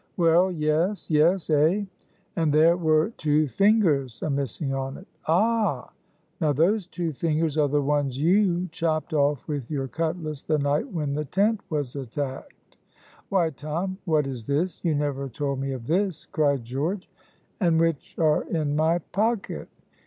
[0.17, 1.11] "Well, yes!
[1.11, 1.47] yes!
[1.51, 1.83] eh!"
[2.35, 5.91] "And there were two fingers a missing on it!" "Ah!"
[6.39, 10.91] "Now those two fingers are the ones you chopped off with your cutlass the night
[10.91, 12.77] when the tent was attacked."
[13.29, 14.83] "Why, Tom, what is this?
[14.83, 17.07] you never told me of this," cried George.
[17.59, 19.69] "And which are in my pocket."